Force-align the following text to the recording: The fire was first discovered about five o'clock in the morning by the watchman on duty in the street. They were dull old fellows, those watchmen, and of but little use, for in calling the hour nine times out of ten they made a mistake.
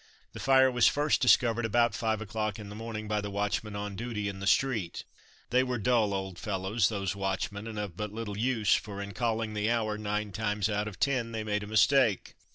The 0.33 0.39
fire 0.39 0.71
was 0.71 0.87
first 0.87 1.21
discovered 1.21 1.63
about 1.63 1.93
five 1.93 2.21
o'clock 2.21 2.57
in 2.57 2.69
the 2.69 2.75
morning 2.75 3.07
by 3.07 3.21
the 3.21 3.29
watchman 3.29 3.75
on 3.75 3.95
duty 3.95 4.27
in 4.27 4.39
the 4.39 4.47
street. 4.47 5.03
They 5.51 5.61
were 5.61 5.77
dull 5.77 6.11
old 6.15 6.39
fellows, 6.39 6.89
those 6.89 7.15
watchmen, 7.15 7.67
and 7.67 7.77
of 7.77 7.95
but 7.95 8.11
little 8.11 8.35
use, 8.35 8.73
for 8.73 8.99
in 8.99 9.11
calling 9.11 9.53
the 9.53 9.69
hour 9.69 9.99
nine 9.99 10.31
times 10.31 10.69
out 10.69 10.87
of 10.87 10.99
ten 10.99 11.33
they 11.33 11.43
made 11.43 11.61
a 11.61 11.67
mistake. 11.67 12.33